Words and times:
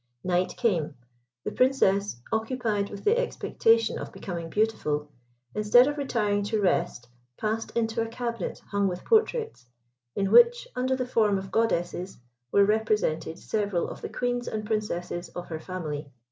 Night 0.23 0.55
came. 0.57 0.95
The 1.43 1.51
Princess, 1.51 2.19
occupied 2.31 2.89
with 2.89 3.03
the 3.03 3.15
expectation 3.19 3.99
of 3.99 4.11
becoming 4.11 4.49
beautiful, 4.49 5.09
instead 5.53 5.85
of 5.85 5.95
retiring 5.99 6.41
to 6.45 6.59
rest, 6.59 7.07
passed 7.37 7.77
into 7.77 8.01
a 8.01 8.07
cabinet 8.07 8.57
hung 8.71 8.87
with 8.87 9.05
portraits, 9.05 9.67
in 10.15 10.31
which, 10.31 10.67
under 10.75 10.95
the 10.95 11.05
form 11.05 11.37
of 11.37 11.51
goddesses, 11.51 12.17
were 12.51 12.65
represented 12.65 13.37
several 13.37 13.87
of 13.89 14.01
the 14.01 14.09
Queens 14.09 14.47
and 14.47 14.65
Princesses 14.65 15.29
of 15.35 15.45
her 15.49 15.59
family. 15.59 16.09